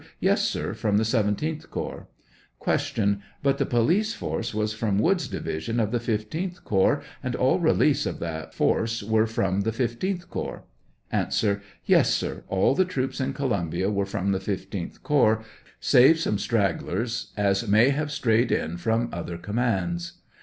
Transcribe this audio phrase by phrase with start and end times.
[0.19, 2.07] Yes, sir; from the 17th corps.
[2.59, 7.59] Q But the police force was from Woods' division of the 15th corps, and all
[7.59, 10.63] reliefs of that force were from the 15th Corps?
[11.13, 11.31] A.
[11.85, 15.43] Yes, sir; all the troops in Columbia were from the 15th corps,
[15.79, 20.13] save such stragglers as may have strayed in from other commands.